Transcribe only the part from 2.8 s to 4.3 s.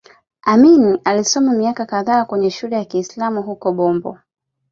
Kiislamu huko Bombo